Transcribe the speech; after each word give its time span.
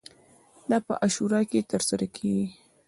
دا 0.69 0.77
په 0.85 0.93
عاشورا 1.01 1.41
کې 1.49 1.67
ترسره 1.71 2.05
کیږي. 2.15 2.47